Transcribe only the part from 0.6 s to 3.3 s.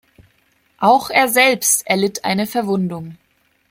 Auch er selbst erlitt eine Verwundung.